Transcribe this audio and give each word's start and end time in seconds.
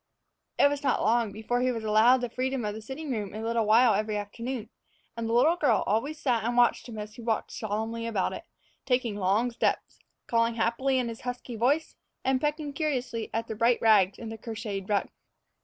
It 0.57 0.67
was 0.67 0.81
not 0.81 0.99
long 1.03 1.31
before 1.31 1.61
he 1.61 1.71
was 1.71 1.83
allowed 1.83 2.21
the 2.21 2.29
freedom 2.31 2.65
of 2.65 2.73
the 2.73 2.81
sitting 2.81 3.11
room 3.11 3.35
a 3.35 3.43
little 3.43 3.67
while 3.67 3.93
every 3.93 4.17
afternoon, 4.17 4.71
and 5.15 5.29
the 5.29 5.33
little 5.33 5.57
girl 5.57 5.83
always 5.85 6.17
sat 6.19 6.43
and 6.43 6.57
watched 6.57 6.89
him 6.89 6.97
as 6.97 7.13
he 7.13 7.21
walked 7.21 7.51
solemnly 7.51 8.07
about 8.07 8.33
it, 8.33 8.45
taking 8.83 9.15
long 9.15 9.51
steps, 9.51 9.99
calling 10.25 10.55
happily 10.55 10.97
in 10.97 11.07
his 11.07 11.21
husky 11.21 11.55
voice, 11.55 11.95
and 12.25 12.41
pecking 12.41 12.73
curiously 12.73 13.29
at 13.31 13.47
the 13.47 13.53
bright 13.53 13.79
rags 13.79 14.17
in 14.17 14.29
the 14.29 14.39
crocheted 14.39 14.89
rug. 14.89 15.07